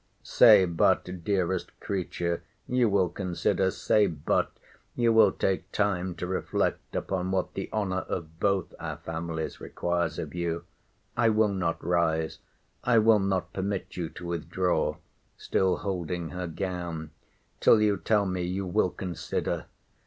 [0.23, 4.51] Say but, dearest creature, you will consider—say but
[4.95, 10.17] you will take time to reflect upon what the honour of both our families requires
[10.17, 10.65] of you.
[11.15, 12.39] I will not rise.
[12.83, 14.95] I will not permit you to withdraw
[15.37, 17.11] [still holding her gown]
[17.59, 19.67] till you tell me you will consider.